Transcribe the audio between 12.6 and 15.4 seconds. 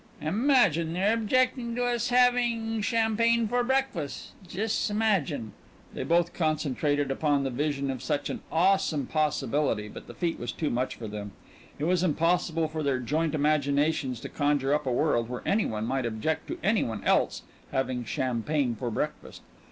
for their joint imaginations to conjure up a world